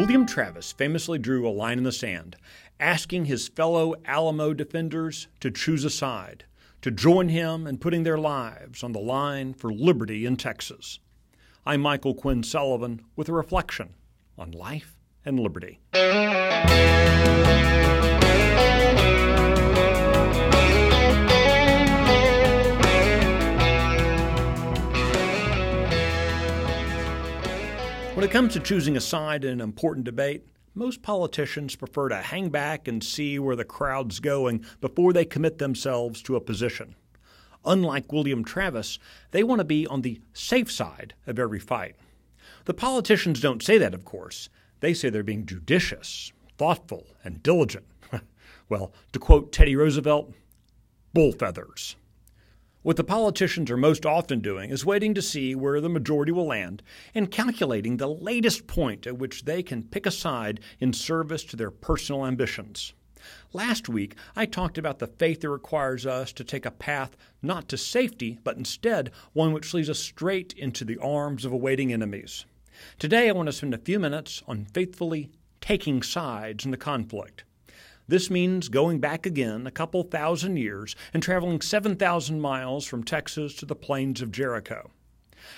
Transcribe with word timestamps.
William 0.00 0.24
Travis 0.24 0.72
famously 0.72 1.18
drew 1.18 1.46
a 1.46 1.52
line 1.52 1.76
in 1.76 1.84
the 1.84 1.92
sand, 1.92 2.34
asking 2.80 3.26
his 3.26 3.48
fellow 3.48 3.94
Alamo 4.06 4.54
defenders 4.54 5.28
to 5.40 5.50
choose 5.50 5.84
a 5.84 5.90
side, 5.90 6.44
to 6.80 6.90
join 6.90 7.28
him 7.28 7.66
in 7.66 7.76
putting 7.76 8.02
their 8.02 8.16
lives 8.16 8.82
on 8.82 8.92
the 8.92 8.98
line 8.98 9.52
for 9.52 9.70
liberty 9.70 10.24
in 10.24 10.38
Texas. 10.38 11.00
I'm 11.66 11.82
Michael 11.82 12.14
Quinn 12.14 12.42
Sullivan 12.42 13.04
with 13.14 13.28
a 13.28 13.34
reflection 13.34 13.90
on 14.38 14.52
life 14.52 14.96
and 15.26 15.38
liberty. 15.38 15.80
When 28.20 28.28
it 28.28 28.32
comes 28.32 28.52
to 28.52 28.60
choosing 28.60 28.98
a 28.98 29.00
side 29.00 29.44
in 29.44 29.52
an 29.52 29.60
important 29.62 30.04
debate, 30.04 30.44
most 30.74 31.00
politicians 31.00 31.74
prefer 31.74 32.10
to 32.10 32.16
hang 32.16 32.50
back 32.50 32.86
and 32.86 33.02
see 33.02 33.38
where 33.38 33.56
the 33.56 33.64
crowd's 33.64 34.20
going 34.20 34.62
before 34.82 35.14
they 35.14 35.24
commit 35.24 35.56
themselves 35.56 36.20
to 36.24 36.36
a 36.36 36.40
position. 36.42 36.96
Unlike 37.64 38.12
William 38.12 38.44
Travis, 38.44 38.98
they 39.30 39.42
want 39.42 39.60
to 39.60 39.64
be 39.64 39.86
on 39.86 40.02
the 40.02 40.20
safe 40.34 40.70
side 40.70 41.14
of 41.26 41.38
every 41.38 41.58
fight. 41.58 41.96
The 42.66 42.74
politicians 42.74 43.40
don't 43.40 43.62
say 43.62 43.78
that, 43.78 43.94
of 43.94 44.04
course. 44.04 44.50
They 44.80 44.92
say 44.92 45.08
they're 45.08 45.22
being 45.22 45.46
judicious, 45.46 46.30
thoughtful, 46.58 47.06
and 47.24 47.42
diligent. 47.42 47.86
well, 48.68 48.92
to 49.12 49.18
quote 49.18 49.50
Teddy 49.50 49.74
Roosevelt, 49.76 50.34
bull 51.14 51.32
feathers. 51.32 51.96
What 52.82 52.96
the 52.96 53.04
politicians 53.04 53.70
are 53.70 53.76
most 53.76 54.06
often 54.06 54.40
doing 54.40 54.70
is 54.70 54.86
waiting 54.86 55.12
to 55.12 55.20
see 55.20 55.54
where 55.54 55.82
the 55.82 55.90
majority 55.90 56.32
will 56.32 56.46
land 56.46 56.82
and 57.14 57.30
calculating 57.30 57.98
the 57.98 58.08
latest 58.08 58.66
point 58.66 59.06
at 59.06 59.18
which 59.18 59.44
they 59.44 59.62
can 59.62 59.82
pick 59.82 60.06
a 60.06 60.10
side 60.10 60.60
in 60.78 60.94
service 60.94 61.44
to 61.44 61.56
their 61.56 61.70
personal 61.70 62.24
ambitions. 62.24 62.94
Last 63.52 63.90
week, 63.90 64.14
I 64.34 64.46
talked 64.46 64.78
about 64.78 64.98
the 64.98 65.08
faith 65.08 65.42
that 65.42 65.50
requires 65.50 66.06
us 66.06 66.32
to 66.32 66.42
take 66.42 66.64
a 66.64 66.70
path 66.70 67.18
not 67.42 67.68
to 67.68 67.76
safety, 67.76 68.38
but 68.44 68.56
instead 68.56 69.10
one 69.34 69.52
which 69.52 69.74
leads 69.74 69.90
us 69.90 69.98
straight 69.98 70.54
into 70.54 70.86
the 70.86 70.96
arms 70.96 71.44
of 71.44 71.52
awaiting 71.52 71.92
enemies. 71.92 72.46
Today, 72.98 73.28
I 73.28 73.32
want 73.32 73.48
to 73.48 73.52
spend 73.52 73.74
a 73.74 73.78
few 73.78 73.98
minutes 73.98 74.42
on 74.48 74.64
faithfully 74.64 75.30
taking 75.60 76.02
sides 76.02 76.64
in 76.64 76.70
the 76.70 76.78
conflict. 76.78 77.44
This 78.10 78.28
means 78.28 78.68
going 78.68 78.98
back 78.98 79.24
again 79.24 79.68
a 79.68 79.70
couple 79.70 80.02
thousand 80.02 80.56
years 80.56 80.96
and 81.14 81.22
traveling 81.22 81.60
7,000 81.60 82.40
miles 82.40 82.84
from 82.84 83.04
Texas 83.04 83.54
to 83.54 83.66
the 83.66 83.76
plains 83.76 84.20
of 84.20 84.32
Jericho. 84.32 84.90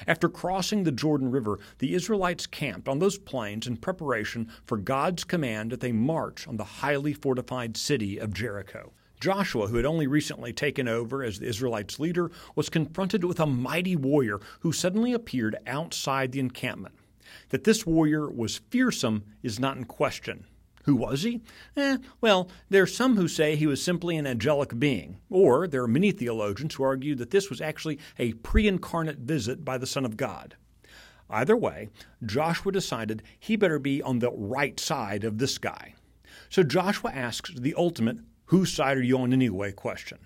After 0.07 0.29
crossing 0.29 0.83
the 0.83 0.93
Jordan 0.93 1.31
River, 1.31 1.59
the 1.79 1.95
Israelites 1.95 2.47
camped 2.47 2.89
on 2.89 2.99
those 2.99 3.17
plains 3.17 3.67
in 3.67 3.79
preparation 3.79 4.51
for 4.67 4.77
God's 4.77 5.25
command 5.25 5.73
that 5.73 5.81
they 5.81 5.93
march 5.93 6.47
on 6.47 6.59
the 6.59 6.65
highly 6.65 7.15
fortified 7.15 7.79
city 7.79 8.19
of 8.19 8.35
Jericho. 8.35 8.93
Joshua, 9.19 9.69
who 9.69 9.77
had 9.77 9.87
only 9.87 10.07
recently 10.07 10.53
taken 10.53 10.87
over 10.87 11.23
as 11.23 11.39
the 11.39 11.47
Israelites' 11.47 11.99
leader, 11.99 12.31
was 12.55 12.69
confronted 12.69 13.25
with 13.25 13.41
a 13.41 13.47
mighty 13.47 13.97
warrior 13.97 14.41
who 14.61 14.73
suddenly 14.73 15.15
appeared 15.15 15.57
outside 15.67 16.33
the 16.33 16.41
encampment. 16.41 16.97
That 17.49 17.65
this 17.65 17.87
warrior 17.87 18.31
was 18.31 18.61
fearsome 18.69 19.25
is 19.43 19.59
not 19.59 19.79
in 19.79 19.85
question. 19.85 20.45
Who 20.83 20.97
was 20.97 21.23
he? 21.23 21.41
Eh, 21.77 21.99
well, 22.21 22.51
there 22.69 22.83
are 22.83 22.89
some 22.89 23.17
who 23.17 23.29
say 23.29 23.55
he 23.55 23.67
was 23.67 23.83
simply 23.83 24.17
an 24.17 24.27
angelic 24.27 24.79
being, 24.79 25.19
or 25.31 25.69
there 25.69 25.83
are 25.83 25.89
many 25.89 26.11
theologians 26.11 26.75
who 26.75 26.83
argue 26.83 27.15
that 27.15 27.31
this 27.31 27.49
was 27.49 27.61
actually 27.61 27.99
a 28.19 28.33
pre 28.35 28.67
incarnate 28.67 29.19
visit 29.19 29.65
by 29.65 29.79
the 29.79 29.87
Son 29.87 30.05
of 30.05 30.17
God. 30.17 30.57
Either 31.31 31.57
way, 31.57 31.89
Joshua 32.25 32.73
decided 32.73 33.23
he 33.39 33.57
better 33.57 33.79
be 33.79 34.03
on 34.03 34.19
the 34.19 34.33
right 34.33 34.79
side 34.79 35.25
of 35.25 35.39
this 35.39 35.57
guy. 35.57 35.95
So 36.49 36.63
Joshua 36.63 37.11
asks 37.13 37.53
the 37.55 37.75
ultimate, 37.77 38.19
whose 38.47 38.73
side 38.73 38.99
are 38.99 39.03
you 39.03 39.19
on 39.19 39.33
anyway 39.33 39.73
question. 39.73 40.19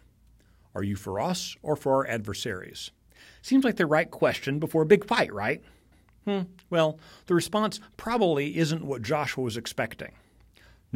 Are 0.75 0.83
you 0.83 0.97
for 0.97 1.21
us 1.21 1.57
or 1.63 1.77
for 1.77 1.95
our 1.95 2.07
adversaries? 2.07 2.91
Seems 3.43 3.65
like 3.65 3.77
the 3.77 3.87
right 3.87 4.11
question 4.11 4.59
before 4.59 4.83
a 4.83 4.87
big 4.87 5.07
fight, 5.07 5.33
right? 5.33 5.63
Hmm, 6.25 6.43
well, 6.71 6.99
the 7.27 7.35
response 7.35 7.79
probably 7.97 8.57
isn't 8.57 8.85
what 8.85 9.03
Joshua 9.03 9.45
was 9.45 9.57
expecting. 9.57 10.13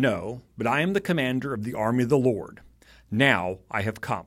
No, 0.00 0.40
but 0.56 0.66
I 0.66 0.80
am 0.80 0.94
the 0.94 1.00
commander 1.02 1.52
of 1.52 1.62
the 1.62 1.74
army 1.74 2.04
of 2.04 2.08
the 2.08 2.16
Lord. 2.16 2.62
Now 3.10 3.58
I 3.70 3.82
have 3.82 4.00
come. 4.00 4.24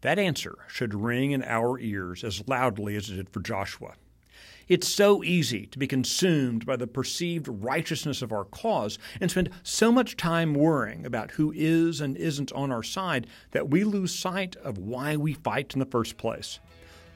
That 0.00 0.18
answer 0.18 0.56
should 0.66 0.94
ring 0.94 1.32
in 1.32 1.42
our 1.42 1.78
ears 1.78 2.24
as 2.24 2.48
loudly 2.48 2.96
as 2.96 3.10
it 3.10 3.16
did 3.16 3.28
for 3.28 3.40
Joshua. 3.40 3.96
It's 4.66 4.88
so 4.88 5.22
easy 5.22 5.66
to 5.66 5.78
be 5.78 5.86
consumed 5.86 6.64
by 6.64 6.76
the 6.76 6.86
perceived 6.86 7.48
righteousness 7.48 8.22
of 8.22 8.32
our 8.32 8.46
cause 8.46 8.98
and 9.20 9.30
spend 9.30 9.50
so 9.62 9.92
much 9.92 10.16
time 10.16 10.54
worrying 10.54 11.04
about 11.04 11.32
who 11.32 11.52
is 11.54 12.00
and 12.00 12.16
isn't 12.16 12.50
on 12.52 12.72
our 12.72 12.82
side 12.82 13.26
that 13.50 13.68
we 13.68 13.84
lose 13.84 14.18
sight 14.18 14.56
of 14.56 14.78
why 14.78 15.18
we 15.18 15.34
fight 15.34 15.74
in 15.74 15.80
the 15.80 15.84
first 15.84 16.16
place. 16.16 16.60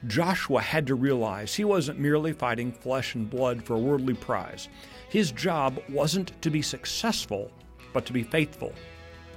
Joshua 0.07 0.61
had 0.61 0.85
to 0.87 0.95
realize 0.95 1.55
he 1.55 1.63
wasn't 1.63 1.99
merely 1.99 2.33
fighting 2.33 2.71
flesh 2.71 3.15
and 3.15 3.29
blood 3.29 3.63
for 3.63 3.75
a 3.75 3.79
worldly 3.79 4.13
prize. 4.13 4.69
His 5.09 5.31
job 5.31 5.81
wasn't 5.89 6.39
to 6.41 6.49
be 6.49 6.61
successful, 6.61 7.51
but 7.93 8.05
to 8.05 8.13
be 8.13 8.23
faithful. 8.23 8.73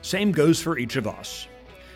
Same 0.03 0.33
goes 0.33 0.61
for 0.61 0.79
each 0.79 0.97
of 0.97 1.07
us. 1.07 1.49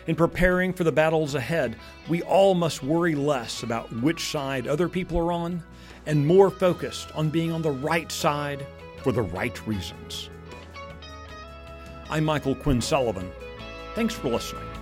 In 0.07 0.15
preparing 0.15 0.73
for 0.73 0.83
the 0.83 0.91
battles 0.91 1.35
ahead, 1.35 1.77
we 2.09 2.21
all 2.23 2.55
must 2.55 2.83
worry 2.83 3.15
less 3.15 3.63
about 3.63 3.91
which 4.01 4.31
side 4.31 4.67
other 4.67 4.89
people 4.89 5.17
are 5.17 5.31
on 5.31 5.63
and 6.05 6.25
more 6.25 6.49
focused 6.49 7.11
on 7.15 7.29
being 7.29 7.51
on 7.51 7.61
the 7.61 7.71
right 7.71 8.11
side 8.11 8.65
for 9.01 9.11
the 9.11 9.21
right 9.21 9.65
reasons. 9.67 10.29
I'm 12.09 12.25
Michael 12.25 12.55
Quinn 12.55 12.81
Sullivan. 12.81 13.31
Thanks 13.95 14.13
for 14.13 14.29
listening. 14.29 14.72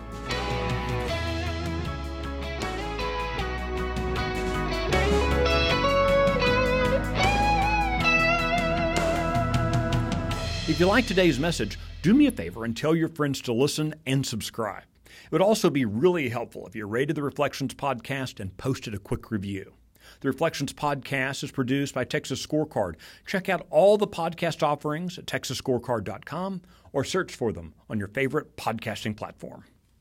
If 10.67 10.79
you 10.79 10.85
like 10.85 11.07
today's 11.07 11.39
message, 11.39 11.79
do 12.03 12.13
me 12.13 12.27
a 12.27 12.31
favor 12.31 12.66
and 12.66 12.77
tell 12.77 12.95
your 12.95 13.09
friends 13.09 13.41
to 13.41 13.53
listen 13.53 13.95
and 14.05 14.23
subscribe. 14.23 14.83
It 15.05 15.31
would 15.31 15.41
also 15.41 15.72
be 15.72 15.85
really 15.85 16.29
helpful 16.29 16.67
if 16.67 16.75
you 16.75 16.85
rated 16.85 17.16
the 17.16 17.23
Reflections 17.23 17.73
podcast 17.73 18.39
and 18.39 18.55
posted 18.57 18.94
a 18.94 18.99
quick 18.99 19.31
review. 19.31 19.73
The 20.19 20.27
Reflections 20.27 20.72
podcast 20.72 21.44
is 21.44 21.51
produced 21.51 21.95
by 21.95 22.03
Texas 22.03 22.45
Scorecard. 22.45 22.94
Check 23.25 23.49
out 23.49 23.66
all 23.72 23.97
the 23.97 24.07
podcast 24.07 24.61
offerings 24.61 25.17
at 25.17 25.25
texasscorecard.com 25.25 26.61
or 26.93 27.03
search 27.03 27.33
for 27.33 27.51
them 27.51 27.73
on 27.89 27.97
your 27.97 28.09
favorite 28.09 28.55
podcasting 28.55 29.17
platform. 29.17 29.63